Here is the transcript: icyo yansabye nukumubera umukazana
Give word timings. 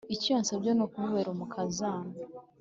icyo 0.15 0.29
yansabye 0.35 0.71
nukumubera 0.73 1.29
umukazana 1.35 2.13